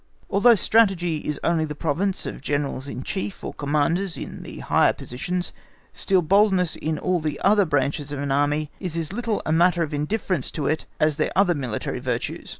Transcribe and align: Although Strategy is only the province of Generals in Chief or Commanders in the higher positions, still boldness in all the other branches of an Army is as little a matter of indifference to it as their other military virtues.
Although 0.31 0.55
Strategy 0.55 1.17
is 1.17 1.39
only 1.43 1.63
the 1.63 1.75
province 1.75 2.25
of 2.25 2.41
Generals 2.41 2.87
in 2.87 3.03
Chief 3.03 3.43
or 3.43 3.53
Commanders 3.53 4.17
in 4.17 4.41
the 4.41 4.57
higher 4.61 4.93
positions, 4.93 5.53
still 5.93 6.23
boldness 6.23 6.75
in 6.75 6.97
all 6.97 7.19
the 7.19 7.39
other 7.41 7.65
branches 7.65 8.11
of 8.11 8.17
an 8.19 8.31
Army 8.31 8.71
is 8.79 8.97
as 8.97 9.13
little 9.13 9.43
a 9.45 9.51
matter 9.51 9.83
of 9.83 9.93
indifference 9.93 10.49
to 10.49 10.65
it 10.65 10.87
as 10.99 11.17
their 11.17 11.31
other 11.35 11.53
military 11.53 11.99
virtues. 11.99 12.49